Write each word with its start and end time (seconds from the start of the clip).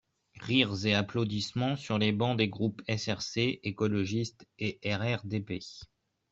(Rires 0.39 0.87
et 0.87 0.95
applaudissements 0.95 1.75
sur 1.75 1.99
les 1.99 2.11
bancs 2.11 2.35
des 2.35 2.47
groupes 2.49 2.81
SRC, 2.89 3.59
écologiste 3.61 4.47
et 4.57 4.79
RRDP. 4.83 5.59